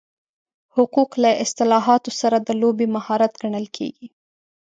حقوق 0.75 1.11
له 1.23 1.31
اصطلاحاتو 1.43 2.11
سره 2.21 2.37
د 2.39 2.49
لوبې 2.61 2.87
مهارت 2.95 3.31
ګڼل 3.41 3.65
کېږي. 3.77 4.07